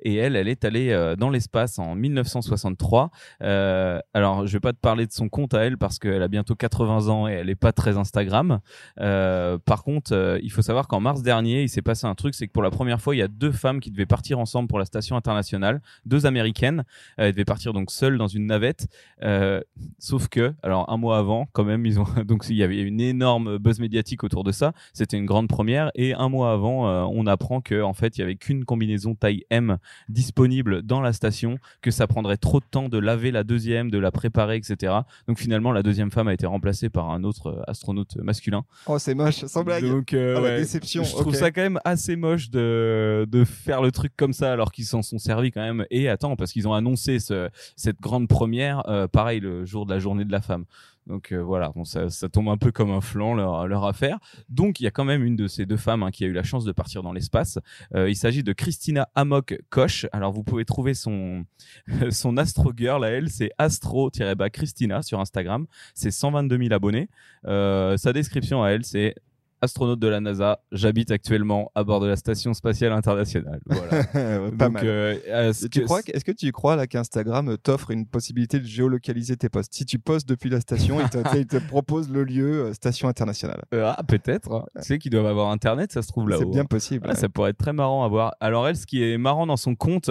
Et 0.00 0.16
elle, 0.16 0.36
elle 0.36 0.48
est 0.48 0.64
allée 0.64 0.90
euh, 0.90 1.16
dans 1.16 1.30
l'espace 1.30 1.78
en 1.78 1.94
1963. 1.94 3.10
Euh, 3.42 4.00
alors 4.14 4.46
je 4.46 4.52
vais 4.52 4.60
pas 4.60 4.72
te 4.72 4.78
parler 4.78 5.06
de 5.06 5.12
son 5.12 5.28
compte 5.28 5.54
à 5.54 5.64
elle 5.64 5.78
parce 5.78 5.98
qu'elle 5.98 6.22
a 6.22 6.28
bientôt 6.28 6.54
80 6.54 7.08
ans 7.08 7.28
et 7.28 7.32
elle 7.32 7.50
est 7.50 7.54
pas 7.54 7.72
très 7.72 7.96
Instagram. 7.96 8.60
Euh, 9.00 9.58
par 9.58 9.84
contre, 9.84 10.38
il 10.42 10.50
faut 10.50 10.62
savoir 10.62 10.88
qu'en 10.88 11.00
mars 11.00 11.22
dernier, 11.22 11.62
il 11.62 11.68
s'est 11.68 11.82
passé 11.82 12.06
un 12.06 12.14
truc, 12.14 12.34
c'est 12.34 12.46
que 12.46 12.52
pour 12.52 12.62
la 12.62 12.70
première 12.70 13.00
fois, 13.00 13.14
il 13.14 13.18
y 13.18 13.22
a 13.22 13.28
deux 13.28 13.52
femmes 13.52 13.80
qui 13.80 13.90
devaient 13.90 14.06
partir 14.06 14.38
ensemble 14.38 14.68
pour 14.68 14.78
la 14.78 14.84
station 14.84 15.16
internationale, 15.16 15.80
deux 16.04 16.26
américaines. 16.26 16.84
elles 17.16 17.32
devaient 17.32 17.44
partir 17.44 17.72
donc 17.72 17.90
seules 17.90 18.18
dans 18.18 18.26
une 18.26 18.46
navette. 18.46 18.88
sauf 19.98 20.28
que, 20.28 20.52
alors 20.62 20.90
un 20.90 20.96
mois 20.96 21.18
avant, 21.18 21.46
quand 21.52 21.64
même, 21.64 21.86
ils 21.86 22.00
ont 22.00 22.06
donc 22.26 22.44
il 22.48 22.56
y 22.56 22.62
avait 22.62 22.80
une 22.80 23.00
énorme 23.00 23.58
buzz 23.58 23.78
médiatique 23.78 24.24
autour 24.24 24.44
de 24.44 24.52
ça. 24.52 24.72
C'était 24.92 25.16
une 25.16 25.26
grande 25.26 25.48
première 25.48 25.90
et 25.94 26.14
un 26.14 26.28
mois 26.28 26.39
avant, 26.44 26.88
euh, 26.88 27.02
on 27.10 27.26
apprend 27.26 27.60
que 27.60 27.82
en 27.82 27.92
fait, 27.92 28.16
il 28.16 28.20
y 28.20 28.24
avait 28.24 28.36
qu'une 28.36 28.64
combinaison 28.64 29.14
taille 29.14 29.44
M 29.50 29.78
disponible 30.08 30.82
dans 30.82 31.00
la 31.00 31.12
station, 31.12 31.58
que 31.82 31.90
ça 31.90 32.06
prendrait 32.06 32.36
trop 32.36 32.60
de 32.60 32.64
temps 32.70 32.88
de 32.88 32.98
laver 32.98 33.30
la 33.30 33.44
deuxième, 33.44 33.90
de 33.90 33.98
la 33.98 34.10
préparer, 34.10 34.56
etc. 34.56 34.94
Donc 35.28 35.38
finalement, 35.38 35.72
la 35.72 35.82
deuxième 35.82 36.10
femme 36.10 36.28
a 36.28 36.34
été 36.34 36.46
remplacée 36.46 36.88
par 36.88 37.10
un 37.10 37.24
autre 37.24 37.48
euh, 37.48 37.62
astronaute 37.66 38.16
masculin. 38.16 38.64
Oh, 38.86 38.98
c'est 38.98 39.14
moche, 39.14 39.44
sans 39.46 39.64
blague. 39.64 39.84
Donc, 39.84 40.12
euh, 40.12 40.42
ah, 40.44 40.58
déception. 40.58 41.04
Je 41.04 41.12
trouve 41.12 41.34
ça 41.34 41.50
quand 41.50 41.62
même 41.62 41.80
assez 41.84 42.16
moche 42.16 42.50
de, 42.50 43.26
de 43.28 43.44
faire 43.44 43.82
le 43.82 43.92
truc 43.92 44.12
comme 44.16 44.32
ça 44.32 44.52
alors 44.52 44.72
qu'ils 44.72 44.86
s'en 44.86 45.02
sont 45.02 45.18
servis 45.18 45.50
quand 45.50 45.62
même. 45.62 45.86
Et 45.90 46.08
attends, 46.08 46.36
parce 46.36 46.52
qu'ils 46.52 46.68
ont 46.68 46.74
annoncé 46.74 47.18
ce, 47.18 47.48
cette 47.76 48.00
grande 48.00 48.28
première, 48.28 48.82
pareil, 49.12 49.40
le 49.40 49.64
jour 49.64 49.86
de 49.86 49.92
la 49.92 49.98
journée 49.98 50.24
de 50.24 50.32
la 50.32 50.40
femme. 50.40 50.64
Donc 51.06 51.32
euh, 51.32 51.38
voilà, 51.38 51.72
ça, 51.84 52.28
tombe 52.28 52.48
un 52.48 52.56
peu 52.56 52.72
comme 52.72 52.90
un 52.90 53.00
flanc 53.00 53.34
leur, 53.34 53.84
affaire. 53.84 54.18
Donc 54.48 54.80
il 54.80 54.84
y 54.84 54.86
a 54.86 54.90
quand 54.90 55.04
même 55.04 55.24
une 55.24 55.36
de 55.36 55.48
ces 55.48 55.66
deux 55.66 55.76
femmes 55.76 56.02
hein, 56.02 56.10
qui 56.10 56.24
a 56.24 56.26
eu 56.26 56.32
la 56.32 56.42
chance 56.42 56.64
de 56.64 56.72
partir 56.72 57.02
dans 57.02 57.12
l'espace. 57.12 57.58
Euh, 57.94 58.08
il 58.08 58.16
s'agit 58.16 58.42
de 58.42 58.52
Christina 58.52 59.08
Amok 59.14 59.58
Koch. 59.70 60.06
Alors 60.12 60.32
vous 60.32 60.44
pouvez 60.44 60.64
trouver 60.64 60.94
son 60.94 61.44
son 62.10 62.36
Astro 62.36 62.72
Girl 62.76 63.04
à 63.04 63.10
elle, 63.10 63.28
c'est 63.28 63.50
Astro-Christina 63.58 64.50
Christina 64.50 65.02
sur 65.02 65.20
Instagram. 65.20 65.66
C'est 65.94 66.10
122 66.10 66.58
000 66.58 66.72
abonnés. 66.72 67.08
Euh, 67.46 67.96
sa 67.96 68.12
description 68.12 68.62
à 68.62 68.70
elle, 68.70 68.84
c'est 68.84 69.14
astronaute 69.62 70.00
de 70.00 70.08
la 70.08 70.20
NASA. 70.20 70.60
J'habite 70.72 71.10
actuellement 71.10 71.70
à 71.74 71.84
bord 71.84 72.00
de 72.00 72.06
la 72.06 72.16
station 72.16 72.54
spatiale 72.54 72.92
internationale. 72.92 73.60
Voilà. 73.66 74.50
Pas 74.58 74.68
mal. 74.68 74.82
Euh, 74.84 75.50
est-ce, 75.50 75.66
que... 75.66 75.80
Est-ce 76.10 76.24
que 76.24 76.32
tu 76.32 76.50
crois 76.52 76.76
là 76.76 76.86
qu'Instagram 76.86 77.56
t'offre 77.58 77.90
une 77.90 78.06
possibilité 78.06 78.58
de 78.58 78.64
géolocaliser 78.64 79.36
tes 79.36 79.48
posts 79.48 79.74
Si 79.74 79.84
tu 79.84 79.98
postes 79.98 80.28
depuis 80.28 80.50
la 80.50 80.60
station, 80.60 80.98
il, 81.34 81.46
te, 81.46 81.58
propose 81.58 82.10
le 82.10 82.24
lieu 82.24 82.66
euh, 82.66 82.72
station 82.72 83.08
internationale. 83.08 83.62
Euh, 83.74 83.92
ah, 83.96 84.02
peut-être. 84.02 84.52
Hein. 84.52 84.64
Tu 84.76 84.82
sais 84.82 84.98
qu'ils 84.98 85.10
doivent 85.10 85.26
avoir 85.26 85.50
Internet, 85.50 85.92
ça 85.92 86.02
se 86.02 86.08
trouve 86.08 86.28
là-haut. 86.28 86.40
C'est 86.40 86.46
bien 86.46 86.64
possible. 86.64 87.06
Ah, 87.10 87.14
ça 87.14 87.28
pourrait 87.28 87.50
être 87.50 87.58
très 87.58 87.72
marrant 87.72 88.04
à 88.04 88.08
voir. 88.08 88.34
Alors 88.40 88.66
elle, 88.68 88.76
ce 88.76 88.86
qui 88.86 89.02
est 89.02 89.18
marrant 89.18 89.46
dans 89.46 89.56
son 89.56 89.74
compte, 89.74 90.10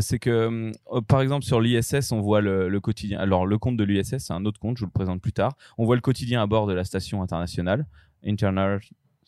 c'est 0.00 0.18
que 0.18 0.72
par 1.06 1.20
exemple 1.20 1.44
sur 1.44 1.60
l'ISS, 1.60 2.12
on 2.12 2.20
voit 2.20 2.40
le, 2.40 2.68
le, 2.68 2.80
quotidien. 2.80 3.18
Alors 3.18 3.46
le 3.46 3.58
compte 3.58 3.76
de 3.76 3.84
l'ISS, 3.84 4.18
c'est 4.18 4.32
un 4.32 4.44
autre 4.44 4.58
compte, 4.58 4.76
je 4.76 4.80
vous 4.80 4.86
le 4.86 4.92
présente 4.92 5.20
plus 5.20 5.32
tard. 5.32 5.52
On 5.78 5.84
voit 5.84 5.94
le 5.94 6.00
quotidien 6.00 6.42
à 6.42 6.46
bord 6.46 6.66
de 6.66 6.72
la 6.72 6.84
station 6.84 7.22
internationale. 7.22 7.86
Internal 8.24 8.80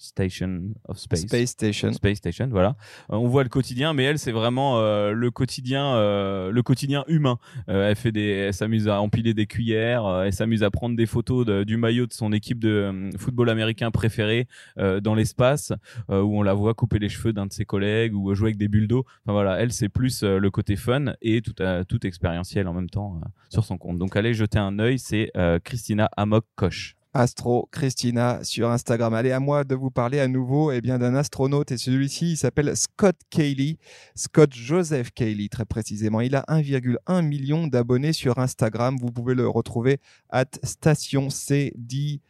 Station 0.02 0.74
of 0.88 0.98
Space. 0.98 1.20
Space 1.20 1.50
Station. 1.50 1.92
Space 1.92 2.18
Station, 2.18 2.48
voilà. 2.48 2.76
Euh, 3.10 3.16
on 3.16 3.28
voit 3.28 3.44
le 3.44 3.48
quotidien, 3.48 3.92
mais 3.92 4.02
elle, 4.02 4.18
c'est 4.18 4.32
vraiment 4.32 4.80
euh, 4.80 5.12
le 5.12 5.30
quotidien, 5.30 5.94
euh, 5.94 6.50
le 6.50 6.62
quotidien 6.62 7.04
humain. 7.06 7.38
elle 7.68 7.94
fait 7.94 8.10
des, 8.10 8.28
elle 8.28 8.54
s'amuse 8.54 8.88
à 8.88 9.00
empiler 9.00 9.32
des 9.32 9.46
cuillères, 9.46 10.22
elle 10.24 10.32
s'amuse 10.32 10.64
à 10.64 10.70
prendre 10.70 10.96
des 10.96 11.06
photos 11.06 11.46
du 11.64 11.76
maillot 11.76 12.06
de 12.06 12.12
son 12.12 12.32
équipe 12.32 12.58
de 12.58 13.10
football 13.16 13.48
américain 13.48 13.90
préféré 13.90 14.48
dans 14.76 15.14
l'espace, 15.14 15.72
où 16.08 16.38
on 16.38 16.42
la 16.42 16.54
voit 16.54 16.74
couper 16.74 16.98
les 16.98 17.08
cheveux 17.08 17.32
d'un 17.32 17.46
de 17.46 17.52
ses 17.52 17.64
collègues 17.64 18.14
ou 18.14 18.34
jouer 18.34 18.48
avec 18.48 18.56
des 18.56 18.68
bulles 18.68 18.88
d'eau. 18.88 19.04
Enfin 19.24 19.32
voilà, 19.32 19.60
elle, 19.60 19.72
c'est 19.72 19.88
plus 19.88 20.22
le 20.22 20.50
côté 20.50 20.76
fun 20.76 21.14
et 21.22 21.42
tout, 21.42 21.54
tout 21.88 22.06
expérientiel 22.06 22.66
en 22.66 22.74
même 22.74 22.90
temps 22.90 23.20
sur 23.48 23.64
son 23.64 23.78
compte. 23.78 23.98
Donc 23.98 24.16
allez 24.16 24.34
jeter 24.34 24.58
un 24.58 24.78
œil, 24.78 24.98
c'est 24.98 25.30
Christina 25.64 26.10
Amok 26.16 26.44
Koch. 26.56 26.96
Astro 27.14 27.68
Christina 27.70 28.42
sur 28.42 28.70
Instagram. 28.70 29.12
Allez, 29.14 29.32
à 29.32 29.40
moi 29.40 29.64
de 29.64 29.74
vous 29.74 29.90
parler 29.90 30.18
à 30.20 30.28
nouveau 30.28 30.72
eh 30.72 30.80
bien 30.80 30.98
d'un 30.98 31.14
astronaute 31.14 31.70
et 31.70 31.76
celui-ci 31.76 32.32
il 32.32 32.36
s'appelle 32.36 32.76
Scott 32.76 33.16
Cayley, 33.30 33.76
Scott 34.14 34.52
Joseph 34.54 35.10
Cayley 35.12 35.48
très 35.48 35.64
précisément. 35.64 36.20
Il 36.20 36.34
a 36.34 36.44
1,1 36.48 37.22
million 37.22 37.66
d'abonnés 37.66 38.12
sur 38.12 38.38
Instagram. 38.38 38.96
Vous 39.00 39.10
pouvez 39.10 39.34
le 39.34 39.48
retrouver 39.48 40.00
à 40.30 40.44
station 40.62 41.28
CD 41.28 42.20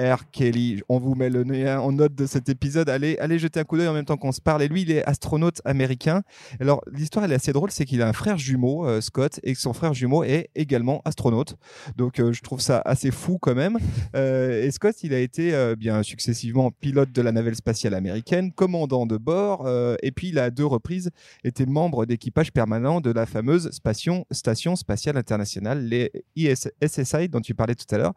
R. 0.00 0.30
Kelly. 0.32 0.82
On 0.88 0.98
vous 0.98 1.14
met 1.14 1.30
le 1.30 1.42
lien 1.42 1.80
en 1.80 1.92
note 1.92 2.14
de 2.14 2.26
cet 2.26 2.48
épisode. 2.48 2.88
Allez, 2.88 3.16
allez 3.18 3.38
jeter 3.38 3.60
un 3.60 3.64
coup 3.64 3.76
d'œil 3.76 3.88
en 3.88 3.92
même 3.92 4.04
temps 4.04 4.16
qu'on 4.16 4.32
se 4.32 4.40
parle. 4.40 4.62
Et 4.62 4.68
lui, 4.68 4.82
il 4.82 4.90
est 4.90 5.04
astronaute 5.04 5.60
américain. 5.64 6.22
Alors, 6.60 6.82
l'histoire, 6.92 7.24
elle 7.24 7.32
est 7.32 7.36
assez 7.36 7.52
drôle, 7.52 7.70
c'est 7.70 7.84
qu'il 7.84 8.02
a 8.02 8.08
un 8.08 8.12
frère 8.12 8.38
jumeau, 8.38 8.86
euh, 8.86 9.00
Scott, 9.00 9.40
et 9.42 9.54
que 9.54 9.60
son 9.60 9.72
frère 9.72 9.94
jumeau 9.94 10.24
est 10.24 10.50
également 10.54 11.00
astronaute. 11.04 11.56
Donc, 11.96 12.18
euh, 12.18 12.32
je 12.32 12.42
trouve 12.42 12.60
ça 12.60 12.82
assez 12.84 13.10
fou 13.10 13.38
quand 13.40 13.54
même. 13.54 13.78
Euh, 14.16 14.64
et 14.64 14.70
Scott, 14.70 14.96
il 15.02 15.14
a 15.14 15.18
été 15.18 15.74
bien 15.76 16.02
successivement 16.02 16.70
pilote 16.70 17.12
de 17.12 17.22
la 17.22 17.32
navette 17.32 17.56
spatiale 17.56 17.94
américaine, 17.94 18.52
commandant 18.52 19.06
de 19.06 19.16
bord, 19.16 19.68
et 20.02 20.12
puis 20.12 20.28
il 20.28 20.38
a 20.38 20.44
à 20.44 20.50
deux 20.50 20.64
reprises 20.64 21.10
été 21.42 21.66
membre 21.66 22.06
d'équipage 22.06 22.52
permanent 22.52 23.00
de 23.00 23.10
la 23.10 23.26
fameuse 23.26 23.70
station, 23.70 24.24
station 24.30 24.76
spatiale 24.76 25.16
internationale, 25.16 25.84
les 25.84 26.10
ISSI 26.36 27.28
dont 27.28 27.40
tu 27.40 27.54
parlais 27.54 27.74
tout 27.74 27.92
à 27.94 27.98
l'heure. 27.98 28.14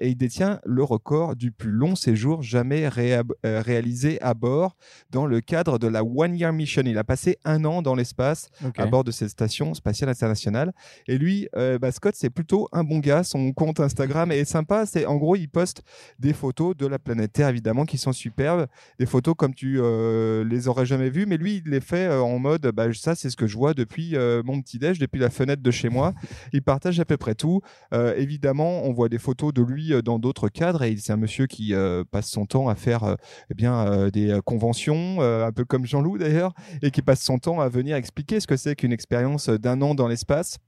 et 0.00 0.08
il 0.08 0.16
détient 0.16 0.60
le 0.64 0.84
record 0.94 1.36
du 1.36 1.50
plus 1.50 1.70
long 1.70 1.96
séjour 1.96 2.42
jamais 2.42 2.88
euh, 2.96 3.22
réalisé 3.44 4.20
à 4.22 4.34
bord 4.34 4.76
dans 5.10 5.26
le 5.26 5.40
cadre 5.40 5.78
de 5.78 5.88
la 5.88 6.04
One 6.04 6.36
Year 6.36 6.52
Mission. 6.52 6.82
Il 6.86 6.98
a 6.98 7.04
passé 7.04 7.38
un 7.44 7.64
an 7.64 7.82
dans 7.82 7.94
l'espace 7.94 8.50
à 8.76 8.86
bord 8.86 9.04
de 9.04 9.10
cette 9.10 9.30
station 9.30 9.74
spatiale 9.74 10.10
internationale. 10.10 10.72
Et 11.08 11.18
lui, 11.18 11.48
euh, 11.56 11.78
bah, 11.78 11.90
Scott, 11.90 12.14
c'est 12.16 12.30
plutôt 12.30 12.68
un 12.72 12.84
bon 12.84 12.98
gars. 12.98 13.24
Son 13.24 13.52
compte 13.52 13.80
Instagram 13.80 14.30
est 14.30 14.44
sympa. 14.44 14.86
C'est 14.86 15.06
en 15.06 15.16
gros, 15.16 15.36
il 15.36 15.48
poste 15.48 15.82
des 16.18 16.32
photos 16.32 16.76
de 16.76 16.86
la 16.86 16.98
planète 16.98 17.32
Terre, 17.32 17.48
évidemment, 17.48 17.84
qui 17.84 17.98
sont 17.98 18.12
superbes. 18.12 18.66
Des 18.98 19.06
photos 19.06 19.34
comme 19.36 19.54
tu 19.54 19.78
euh, 19.80 20.44
les 20.44 20.68
aurais 20.68 20.86
jamais 20.86 21.10
vues, 21.10 21.26
mais 21.26 21.36
lui, 21.36 21.62
il 21.64 21.70
les 21.70 21.80
fait 21.80 22.06
euh, 22.06 22.20
en 22.20 22.38
mode, 22.38 22.70
bah, 22.72 22.92
ça, 22.92 23.14
c'est 23.14 23.30
ce 23.30 23.36
que 23.36 23.46
je 23.46 23.56
vois 23.56 23.74
depuis 23.74 24.14
mon 24.44 24.60
petit 24.60 24.78
déj, 24.78 24.98
depuis 24.98 25.18
la 25.18 25.30
fenêtre 25.30 25.62
de 25.62 25.70
chez 25.70 25.88
moi. 25.88 26.14
Il 26.52 26.62
partage 26.62 27.00
à 27.00 27.04
peu 27.04 27.16
près 27.16 27.34
tout. 27.34 27.60
Évidemment, 27.92 28.84
on 28.84 28.92
voit 28.92 29.08
des 29.08 29.18
photos 29.18 29.52
de 29.52 29.62
lui 29.62 29.92
dans 30.02 30.18
d'autres 30.18 30.48
cadres, 30.48 30.83
c'est 30.96 31.12
un 31.12 31.16
monsieur 31.16 31.46
qui 31.46 31.74
euh, 31.74 32.04
passe 32.10 32.28
son 32.28 32.46
temps 32.46 32.68
à 32.68 32.74
faire 32.74 33.04
euh, 33.04 33.14
eh 33.50 33.66
euh, 33.66 34.10
des 34.10 34.38
conventions, 34.44 35.20
un 35.20 35.52
peu 35.52 35.64
comme 35.64 35.86
Jean-Loup 35.86 36.18
d'ailleurs, 36.18 36.52
et 36.82 36.90
qui 36.90 37.02
passe 37.02 37.22
son 37.22 37.38
temps 37.38 37.60
à 37.60 37.68
venir 37.68 37.96
expliquer 37.96 38.40
ce 38.40 38.46
que 38.46 38.56
c'est 38.56 38.76
qu'une 38.76 38.92
expérience 38.92 39.48
d'un 39.48 39.80
an 39.82 39.94
dans 39.94 40.08
l'espace. 40.08 40.58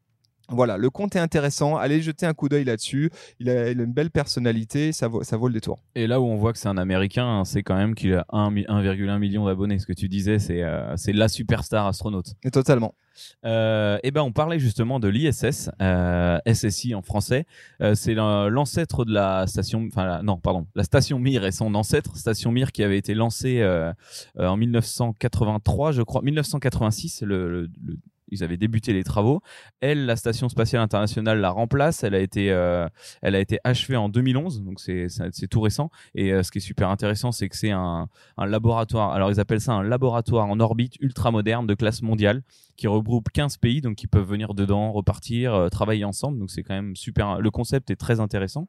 Voilà, 0.49 0.77
le 0.77 0.91
compte 0.91 1.17
est 1.17 1.19
intéressant. 1.19 1.77
Allez 1.77 2.01
jeter 2.01 2.25
un 2.25 2.33
coup 2.35 2.49
d'œil 2.49 2.65
là-dessus. 2.65 3.11
Il 3.41 3.51
a, 3.51 3.71
il 3.71 3.81
a 3.81 3.83
une 3.85 3.93
belle 3.93 4.11
personnalité, 4.11 4.93
ça 4.93 5.09
vaut, 5.09 5.25
ça 5.25 5.37
vaut 5.37 5.49
le 5.49 5.55
détour. 5.55 5.81
Et 5.97 6.07
là 6.07 6.21
où 6.21 6.25
on 6.25 6.37
voit 6.37 6.53
que 6.53 6.59
c'est 6.59 6.69
un 6.69 6.79
Américain, 6.79 7.27
hein, 7.27 7.45
c'est 7.45 7.63
quand 7.65 7.75
même 7.77 7.95
qu'il 7.97 8.15
a 8.15 8.25
un 8.31 8.51
mi- 8.51 8.65
1,1 8.69 9.19
million 9.19 9.47
d'abonnés. 9.47 9.79
Ce 9.79 9.87
que 9.87 9.93
tu 9.93 10.09
disais, 10.09 10.39
c'est 10.39 10.63
euh, 10.63 10.97
c'est 10.97 11.13
la 11.13 11.29
superstar 11.29 11.87
astronaute. 11.87 12.35
Et 12.45 12.51
totalement. 12.51 12.95
Euh, 13.47 13.99
et 14.03 14.11
ben 14.11 14.21
on 14.21 14.31
parlait 14.33 14.59
justement 14.59 15.01
de 15.01 15.09
l'ISS, 15.09 15.71
euh, 15.81 16.39
SSI 16.47 16.95
en 16.95 17.01
français. 17.03 17.47
Euh, 17.81 17.95
c'est 17.95 18.13
l'an- 18.15 18.49
l'ancêtre 18.51 19.05
de 19.07 19.13
la 19.13 19.47
station, 19.47 19.89
enfin 19.91 20.21
non 20.23 20.37
pardon, 20.37 20.67
la 20.75 20.85
station 20.85 21.19
Mir 21.19 21.45
et 21.47 21.51
son 21.53 21.75
ancêtre, 21.75 22.17
station 22.19 22.53
Mir 22.53 22.73
qui 22.73 22.83
avait 22.83 22.99
été 22.99 23.15
lancée 23.15 23.61
euh, 23.63 23.91
euh, 24.39 24.47
en 24.47 24.57
1983, 24.59 25.93
je 25.93 26.03
crois, 26.03 26.21
1986. 26.23 27.23
Le, 27.23 27.49
le- 27.49 27.69
le- 27.85 27.97
ils 28.29 28.43
avaient 28.43 28.57
débuté 28.57 28.93
les 28.93 29.05
travaux. 29.05 29.41
Elle, 29.81 30.07
la 30.07 30.17
station 30.17 30.49
spatiale 30.49 30.83
internationale, 30.83 31.41
la 31.41 31.51
remplace. 31.51 32.05
Elle 32.05 32.15
a 32.15 32.21
été, 32.21 32.51
euh, 32.51 32.89
elle 33.23 33.35
a 33.35 33.41
été 33.41 33.59
achevée 33.65 33.97
en 33.97 34.09
2011, 34.09 34.63
donc 34.63 34.81
c'est 34.81 35.09
tout 35.49 35.61
récent. 35.61 35.91
Et 36.15 36.33
euh, 36.33 36.43
ce 36.43 36.51
qui 36.51 36.59
est 36.59 36.61
super 36.61 36.91
intéressant, 36.91 37.33
c'est 37.33 37.49
que 37.49 37.57
c'est 37.57 37.71
un, 37.71 38.09
un 38.37 38.47
laboratoire. 38.47 39.13
Alors 39.13 39.31
ils 39.31 39.41
appellent 39.41 39.61
ça 39.61 39.73
un 39.73 39.83
laboratoire 39.83 40.47
en 40.47 40.61
orbite 40.61 40.97
ultra 41.01 41.31
moderne 41.31 41.67
de 41.67 41.75
classe 41.75 42.03
mondiale 42.03 42.43
qui 42.77 42.87
regroupe 42.87 43.31
15 43.33 43.57
pays, 43.57 43.81
donc 43.81 43.97
qui 43.97 44.07
peuvent 44.07 44.29
venir 44.29 44.55
dedans, 44.55 44.93
repartir, 44.93 45.55
euh, 45.55 45.69
travailler 45.69 46.05
ensemble. 46.05 46.39
Donc 46.39 46.51
c'est 46.51 46.63
quand 46.63 46.75
même 46.75 46.95
super. 46.95 47.41
Le 47.41 47.51
concept 47.51 47.91
est 47.91 47.97
très 47.97 48.21
intéressant. 48.21 48.69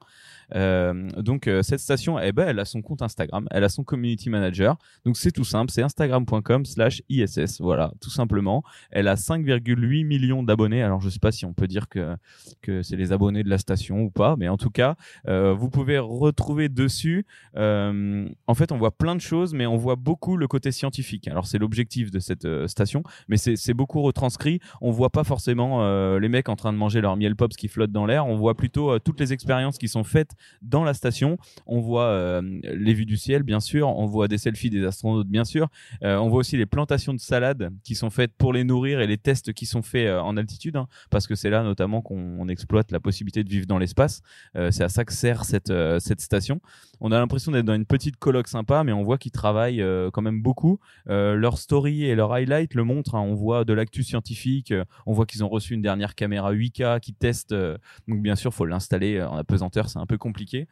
Euh, 0.56 1.10
donc 1.18 1.48
euh, 1.48 1.62
cette 1.62 1.80
station, 1.80 2.18
eh 2.20 2.32
ben, 2.32 2.48
elle 2.48 2.60
a 2.60 2.66
son 2.66 2.82
compte 2.82 3.02
Instagram, 3.02 3.48
elle 3.52 3.64
a 3.64 3.70
son 3.70 3.84
community 3.84 4.30
manager. 4.30 4.78
Donc 5.06 5.18
c'est 5.18 5.32
tout 5.32 5.44
simple, 5.44 5.72
c'est 5.72 5.82
instagram.com/slash 5.82 7.04
ISS. 7.10 7.60
Voilà, 7.60 7.92
tout 8.02 8.10
simplement. 8.10 8.64
Elle 8.92 9.08
a 9.08 9.16
5,8 9.16 10.06
millions 10.06 10.44
d'abonnés. 10.44 10.82
Alors 10.82 11.02
je 11.02 11.10
sais 11.10 11.20
pas 11.20 11.32
si 11.32 11.46
on 11.46 11.54
peut 11.54 11.68
dire 11.68 11.90
que 11.90 12.16
que 12.62 12.82
c'est 12.82 12.96
les 12.96 13.12
abonnés 13.12 13.44
de 13.44 13.50
la 13.50 13.58
station 13.58 14.02
ou 14.02 14.10
pas, 14.10 14.36
mais 14.38 14.48
en 14.48 14.58
tout 14.58 14.72
cas, 14.72 14.96
vous 15.26 15.70
pouvez 15.70 16.00
retrouver 16.00 16.70
dessus. 16.70 17.26
en 17.56 18.54
fait, 18.56 18.72
on 18.72 18.78
voit 18.78 18.98
plein 18.98 19.16
de 19.16 19.22
choses, 19.22 19.54
mais 19.54 19.66
on 19.66 19.78
voit 19.78 19.96
beaucoup 19.96 20.38
le 20.38 20.48
côté 20.48 20.72
scientifique. 20.72 21.28
Alors 21.28 21.46
c'est 21.46 21.58
l'objectif 21.58 22.12
de 22.12 22.20
cette 22.20 22.68
station, 22.68 23.04
mais 23.28 23.38
c'est 23.38 23.56
c'est 23.56 23.74
retranscrit. 24.02 24.60
On 24.82 24.92
voit 24.92 25.10
pas 25.10 25.24
forcément 25.24 25.84
euh, 25.84 26.20
les 26.20 26.30
mecs 26.30 26.50
en 26.50 26.56
train 26.56 26.74
de 26.74 26.78
manger 26.78 27.02
leur 27.02 27.18
miel 27.18 27.36
pops 27.36 27.56
qui 27.56 27.68
flottent 27.68 27.92
dans 27.92 28.06
l'air. 28.06 28.26
On 28.28 28.36
voit 28.36 28.56
plutôt 28.56 28.92
euh, 28.92 29.00
toutes 29.00 29.20
les 29.20 29.34
expériences 29.34 29.78
qui 29.78 29.88
sont 29.88 30.04
faites 30.04 30.32
dans 30.62 30.84
la 30.84 30.94
station. 30.94 31.38
On 31.66 31.80
voit 31.80 32.04
euh, 32.04 32.42
les 32.64 32.94
vues 32.94 33.06
du 33.06 33.18
ciel, 33.18 33.44
bien 33.44 33.60
sûr. 33.60 33.88
On 33.90 34.06
voit 34.06 34.28
des 34.28 34.38
selfies 34.38 34.70
des 34.70 34.86
astronautes, 34.86 35.28
bien 35.28 35.46
sûr. 35.46 35.68
On 36.02 36.30
voit 36.30 36.40
aussi 36.40 36.58
les 36.58 36.66
plantations 36.66 37.14
de 37.14 37.20
salades 37.20 37.72
qui 37.84 37.96
sont 37.96 38.10
faites 38.10 38.34
pour 38.38 38.54
les 38.54 38.64
nourrir 38.64 39.00
et 39.02 39.08
les 39.08 39.18
tests 39.18 39.54
qui 39.54 39.66
sont 39.66 39.82
faits 39.82 40.10
en 40.12 40.38
altitude, 40.38 40.76
hein, 40.76 40.88
parce 41.10 41.28
que 41.28 41.36
c'est 41.36 41.50
là 41.50 41.64
notamment 41.64 42.02
qu'on 42.02 42.38
on 42.40 42.48
exploite 42.48 42.92
la 42.92 43.00
possibilité 43.00 43.44
de 43.44 43.50
vivre 43.50 43.66
dans 43.68 43.78
l'espace. 43.78 44.22
C'est 44.54 44.84
à 44.84 44.90
ça 44.90 45.06
que 45.06 45.14
sert 45.14 45.46
cette, 45.46 45.72
cette 46.00 46.22
station. 46.22 46.62
On 47.00 47.12
a 47.12 47.20
l'impression 47.20 47.52
d'être 47.52 47.66
dans 47.66 47.76
une 47.76 47.86
petite 47.86 48.18
colloque 48.18 48.48
sympa, 48.48 48.84
mais 48.84 48.92
on 48.92 49.04
voit 49.04 49.18
qu'ils 49.18 49.32
travaillent 49.32 49.84
quand 50.14 50.22
même 50.22 50.42
beaucoup. 50.42 50.80
Leur 51.08 51.58
story 51.58 52.06
et 52.06 52.16
leur 52.16 52.34
highlight 52.34 52.74
le 52.74 52.84
montrent. 52.84 53.16
hein. 53.16 53.22
On 53.22 53.34
voit 53.36 53.66
de 53.66 53.74
l'actu 53.88 54.04
scientifique. 54.04 54.72
euh, 54.72 54.84
on 55.06 55.14
voit 55.14 55.26
qu'ils 55.26 55.44
ont 55.44 55.50
reçu 55.50 55.74
une 55.74 55.82
dernière 55.82 56.14
caméra 56.14 56.52
8K 56.52 57.00
qui 57.00 57.14
teste. 57.14 57.54
euh, 57.54 57.78
donc 58.08 58.22
bien 58.22 58.36
sûr, 58.36 58.54
faut 58.54 58.66
l'installer 58.66 59.16
euh, 59.16 59.30
en 59.30 59.38
apesanteur, 59.38 59.90
c'est 59.90 60.00
un 60.00 60.06
peu 60.06 60.18
compliqué. 60.18 60.68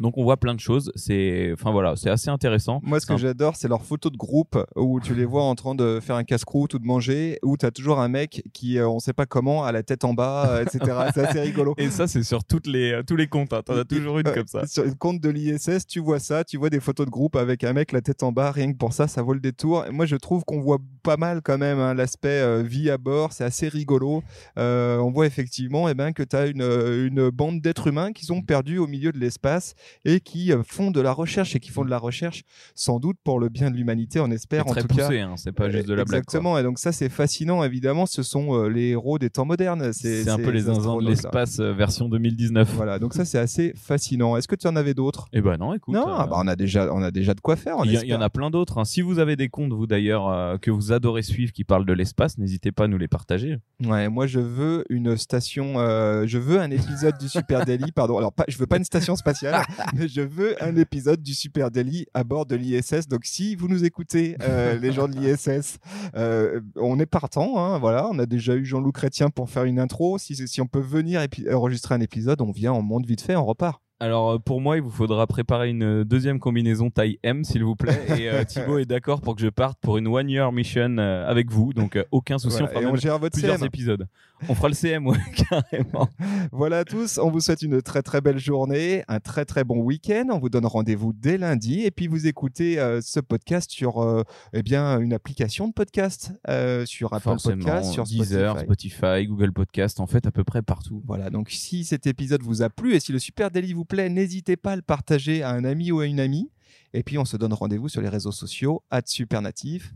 Donc 0.00 0.16
on 0.18 0.22
voit 0.22 0.36
plein 0.36 0.54
de 0.54 0.60
choses. 0.60 0.92
C'est, 0.94 1.50
enfin 1.52 1.70
voilà, 1.72 1.94
c'est 1.96 2.10
assez 2.10 2.30
intéressant. 2.30 2.80
Moi, 2.84 3.00
ce 3.00 3.06
que 3.06 3.12
un- 3.14 3.16
j'adore, 3.16 3.56
c'est 3.56 3.68
leurs 3.68 3.84
photos 3.84 4.12
de 4.12 4.16
groupe 4.16 4.56
où 4.76 5.00
tu 5.00 5.14
les 5.14 5.24
vois 5.24 5.42
en 5.44 5.54
train 5.54 5.74
de 5.74 6.00
faire 6.00 6.16
un 6.16 6.24
casse-croûte 6.24 6.74
ou 6.74 6.78
de 6.78 6.86
manger, 6.86 7.38
où 7.42 7.56
tu 7.56 7.66
as 7.66 7.70
toujours 7.70 8.00
un 8.00 8.08
mec 8.08 8.42
qui, 8.52 8.78
euh, 8.78 8.88
on 8.88 8.98
sait 9.00 9.12
pas 9.12 9.26
comment, 9.26 9.64
a 9.64 9.72
la 9.72 9.82
tête 9.82 10.04
en 10.04 10.14
bas, 10.14 10.48
euh, 10.50 10.62
etc. 10.64 10.78
c'est 11.14 11.26
assez 11.26 11.40
rigolo. 11.40 11.74
Et 11.78 11.90
ça, 11.90 12.06
c'est 12.06 12.22
sur 12.22 12.44
toutes 12.44 12.66
les, 12.66 12.92
euh, 12.92 13.02
tous 13.06 13.16
les 13.16 13.26
comptes. 13.26 13.52
hein. 13.52 13.62
T'en 13.64 13.76
as 13.76 13.84
toujours 13.84 14.18
une 14.18 14.26
Ouais, 14.28 14.34
comme 14.34 14.46
ça. 14.46 14.66
Sur 14.66 14.84
le 14.84 14.94
compte 14.94 15.20
de 15.20 15.28
l'ISS, 15.30 15.86
tu 15.86 16.00
vois 16.00 16.18
ça, 16.18 16.44
tu 16.44 16.56
vois 16.58 16.70
des 16.70 16.80
photos 16.80 17.06
de 17.06 17.10
groupe 17.10 17.36
avec 17.36 17.64
un 17.64 17.72
mec 17.72 17.92
la 17.92 18.00
tête 18.00 18.22
en 18.22 18.32
bas, 18.32 18.50
rien 18.50 18.72
que 18.72 18.76
pour 18.78 18.92
ça, 18.92 19.08
ça 19.08 19.22
vaut 19.22 19.32
le 19.34 19.40
détour. 19.40 19.84
Et 19.86 19.90
moi, 19.90 20.06
je 20.06 20.16
trouve 20.16 20.44
qu'on 20.44 20.60
voit 20.60 20.78
pas 21.02 21.16
mal 21.16 21.40
quand 21.42 21.58
même 21.58 21.78
hein, 21.78 21.94
l'aspect 21.94 22.28
euh, 22.28 22.62
vie 22.62 22.90
à 22.90 22.98
bord, 22.98 23.32
c'est 23.32 23.44
assez 23.44 23.68
rigolo. 23.68 24.22
Euh, 24.58 24.98
on 24.98 25.10
voit 25.10 25.26
effectivement 25.26 25.88
eh 25.88 25.94
ben, 25.94 26.12
que 26.12 26.22
tu 26.22 26.36
as 26.36 26.46
une, 26.46 26.62
euh, 26.62 27.06
une 27.06 27.30
bande 27.30 27.60
d'êtres 27.60 27.86
humains 27.86 28.12
qui 28.12 28.24
sont 28.26 28.42
perdus 28.42 28.78
au 28.78 28.86
milieu 28.86 29.12
de 29.12 29.18
l'espace 29.18 29.74
et 30.04 30.20
qui 30.20 30.52
euh, 30.52 30.62
font 30.62 30.90
de 30.90 31.00
la 31.00 31.12
recherche 31.12 31.54
et 31.56 31.60
qui 31.60 31.70
font 31.70 31.84
de 31.84 31.90
la 31.90 31.98
recherche 31.98 32.42
sans 32.74 32.98
doute 33.00 33.16
pour 33.24 33.38
le 33.40 33.48
bien 33.48 33.70
de 33.70 33.76
l'humanité, 33.76 34.20
on 34.20 34.30
espère 34.30 34.66
en 34.66 34.70
très 34.70 34.82
tout 34.82 34.88
cas. 34.88 35.06
poussé, 35.06 35.20
hein. 35.20 35.34
c'est 35.36 35.52
pas 35.52 35.70
juste 35.70 35.86
de 35.86 35.94
la 35.94 36.04
blague. 36.04 36.06
quoi. 36.06 36.18
Exactement, 36.18 36.58
et 36.58 36.62
donc 36.62 36.78
ça 36.78 36.92
c'est 36.92 37.08
fascinant, 37.08 37.62
évidemment, 37.64 38.06
ce 38.06 38.22
sont 38.22 38.54
euh, 38.54 38.68
les 38.68 38.88
héros 38.90 39.18
des 39.18 39.30
temps 39.30 39.44
modernes. 39.44 39.92
C'est 39.92 40.28
un 40.28 40.36
peu 40.36 40.50
les 40.50 40.62
zinzins 40.62 40.96
de 40.98 41.08
l'espace 41.08 41.60
euh, 41.60 41.72
version 41.72 42.08
2019. 42.08 42.72
Voilà, 42.74 42.98
donc 42.98 43.14
ça 43.14 43.24
c'est 43.24 43.38
assez 43.38 43.72
fascinant. 43.76 44.36
Est-ce 44.36 44.48
que 44.48 44.56
tu 44.56 44.66
en 44.66 44.76
avais 44.76 44.94
d'autres? 44.94 45.28
Et 45.32 45.40
ben 45.40 45.56
non, 45.56 45.74
écoute. 45.74 45.94
Non, 45.94 46.08
euh, 46.08 46.14
ah 46.18 46.26
bah, 46.26 46.36
on 46.38 46.46
a 46.46 46.56
déjà, 46.56 46.92
on 46.92 47.02
a 47.02 47.10
déjà 47.10 47.34
de 47.34 47.40
quoi 47.40 47.56
faire. 47.56 47.76
Il 47.84 47.92
y, 47.92 48.14
en 48.14 48.20
a 48.20 48.30
plein 48.30 48.50
d'autres. 48.50 48.78
hein. 48.78 48.84
Si 48.84 49.00
vous 49.02 49.18
avez 49.18 49.36
des 49.36 49.48
comptes, 49.48 49.72
vous 49.72 49.86
d'ailleurs, 49.86 50.28
euh, 50.28 50.56
que 50.58 50.70
vous 50.70 50.92
adorez 50.92 51.22
suivre, 51.22 51.52
qui 51.52 51.64
parlent 51.64 51.86
de 51.86 51.92
l'espace, 51.92 52.38
n'hésitez 52.38 52.72
pas 52.72 52.84
à 52.84 52.88
nous 52.88 52.98
les 52.98 53.08
partager. 53.08 53.56
Ouais, 53.84 54.08
moi 54.08 54.26
je 54.26 54.40
veux 54.40 54.84
une 54.90 55.16
station, 55.16 55.74
euh, 55.78 56.24
je 56.26 56.38
veux 56.38 56.60
un 56.60 56.70
épisode 56.70 57.16
du 57.18 57.28
Super 57.28 57.64
Daily, 57.64 57.92
pardon. 57.92 58.18
Alors 58.18 58.32
pas, 58.32 58.44
je 58.48 58.58
veux 58.58 58.66
pas 58.66 58.76
une 58.76 58.84
station 58.84 59.16
spatiale, 59.16 59.62
je 59.96 60.20
veux 60.20 60.62
un 60.62 60.76
épisode 60.76 61.22
du 61.22 61.34
Super 61.34 61.70
Daily 61.70 62.06
à 62.14 62.24
bord 62.24 62.46
de 62.46 62.56
l'ISS. 62.56 63.08
Donc 63.08 63.24
si 63.24 63.54
vous 63.54 63.68
nous 63.68 63.84
écoutez, 63.84 64.36
euh, 64.42 64.78
les 64.78 64.92
gens 64.92 65.08
de 65.08 65.18
l'ISS, 65.18 65.78
euh, 66.16 66.60
on 66.76 66.98
est 66.98 67.06
partant. 67.06 67.58
Hein, 67.58 67.78
voilà, 67.78 68.08
on 68.10 68.18
a 68.18 68.26
déjà 68.26 68.54
eu 68.54 68.64
Jean-Loup 68.64 68.92
Chrétien 68.92 69.30
pour 69.30 69.50
faire 69.50 69.64
une 69.64 69.78
intro. 69.78 70.18
Si, 70.18 70.34
si 70.48 70.60
on 70.60 70.66
peut 70.66 70.80
venir 70.80 71.22
et 71.22 71.54
enregistrer 71.54 71.94
un 71.94 72.00
épisode, 72.00 72.40
on 72.40 72.52
vient, 72.52 72.72
on 72.72 72.82
monte 72.82 73.06
vite 73.06 73.20
fait, 73.20 73.36
on 73.36 73.44
repart. 73.44 73.82
Alors 74.00 74.30
euh, 74.30 74.38
pour 74.38 74.60
moi, 74.60 74.76
il 74.76 74.82
vous 74.82 74.90
faudra 74.90 75.26
préparer 75.26 75.70
une 75.70 75.82
euh, 75.82 76.04
deuxième 76.04 76.38
combinaison 76.38 76.88
taille 76.88 77.18
M, 77.24 77.42
s'il 77.42 77.64
vous 77.64 77.74
plaît. 77.74 77.98
Et 78.16 78.30
euh, 78.30 78.44
Thibaut 78.48 78.78
est 78.78 78.84
d'accord 78.84 79.20
pour 79.20 79.34
que 79.34 79.42
je 79.42 79.48
parte 79.48 79.78
pour 79.80 79.98
une 79.98 80.06
one 80.06 80.30
year 80.30 80.52
mission 80.52 80.96
euh, 80.98 81.28
avec 81.28 81.50
vous. 81.50 81.72
Donc 81.72 81.96
euh, 81.96 82.04
aucun 82.12 82.38
souci, 82.38 82.58
Voilà, 82.58 82.66
on 82.66 82.68
fera 82.70 82.82
et 82.82 82.86
on 82.86 82.92
même 82.92 83.00
gère 83.00 83.18
votre 83.18 83.32
plusieurs 83.32 83.58
CM. 83.58 83.66
épisodes. 83.66 84.06
On 84.48 84.54
fera 84.54 84.68
le 84.68 84.74
CM, 84.74 85.04
ouais, 85.08 85.18
carrément. 85.50 86.08
Voilà 86.52 86.78
à 86.78 86.84
tous, 86.84 87.18
on 87.18 87.28
vous 87.28 87.40
souhaite 87.40 87.62
une 87.62 87.82
très 87.82 88.02
très 88.02 88.20
belle 88.20 88.38
journée, 88.38 89.02
un 89.08 89.18
très 89.18 89.44
très 89.44 89.64
bon 89.64 89.80
week-end. 89.80 90.26
On 90.30 90.38
vous 90.38 90.48
donne 90.48 90.66
rendez-vous 90.66 91.12
dès 91.12 91.38
lundi 91.38 91.82
et 91.82 91.90
puis 91.90 92.06
vous 92.06 92.28
écoutez 92.28 92.78
euh, 92.78 93.00
ce 93.00 93.18
podcast 93.18 93.68
sur 93.72 94.00
euh, 94.00 94.22
eh 94.52 94.62
bien 94.62 95.00
une 95.00 95.12
application 95.12 95.66
de 95.66 95.72
podcast 95.72 96.32
euh, 96.48 96.86
sur 96.86 97.12
Apple 97.14 97.24
Forcément, 97.24 97.64
Podcast, 97.64 97.92
sur 97.92 98.04
Deezer, 98.04 98.60
Spotify. 98.60 98.94
Spotify, 98.96 99.26
Google 99.26 99.52
Podcast, 99.52 99.98
en 99.98 100.06
fait 100.06 100.24
à 100.24 100.30
peu 100.30 100.44
près 100.44 100.62
partout. 100.62 101.02
Voilà, 101.04 101.30
donc 101.30 101.50
si 101.50 101.84
cet 101.84 102.06
épisode 102.06 102.42
vous 102.44 102.62
a 102.62 102.70
plu 102.70 102.94
et 102.94 103.00
si 103.00 103.10
le 103.10 103.18
Super 103.18 103.50
Daily 103.50 103.72
vous 103.72 103.87
plaît, 103.88 104.08
n'hésitez 104.08 104.56
pas 104.56 104.72
à 104.72 104.76
le 104.76 104.82
partager 104.82 105.42
à 105.42 105.50
un 105.50 105.64
ami 105.64 105.90
ou 105.90 106.00
à 106.00 106.06
une 106.06 106.20
amie. 106.20 106.50
Et 106.94 107.02
puis 107.02 107.18
on 107.18 107.24
se 107.24 107.36
donne 107.36 107.52
rendez-vous 107.52 107.88
sur 107.88 108.00
les 108.00 108.08
réseaux 108.08 108.32
sociaux, 108.32 108.82
@supernatif, 109.04 109.92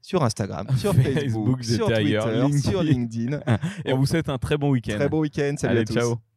sur 0.00 0.22
Instagram, 0.22 0.66
sur 0.78 0.94
Facebook, 0.94 1.62
Facebook, 1.62 1.64
sur 1.64 1.86
Twitter, 1.86 2.16
ailleurs, 2.16 2.54
sur 2.54 2.82
LinkedIn. 2.82 3.40
Et 3.84 3.92
on 3.92 3.98
vous 3.98 4.06
souhaite 4.06 4.28
un 4.28 4.38
très 4.38 4.56
bon 4.56 4.70
week-end. 4.70 4.96
Très 4.96 5.08
bon 5.08 5.20
week-end, 5.20 5.54
salut 5.58 5.72
Allez, 5.72 5.80
à 5.80 5.84
tous. 5.84 5.94
ciao. 5.94 6.29